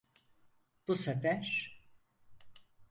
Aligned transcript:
Bu 0.87 0.95
sefer… 0.95 1.73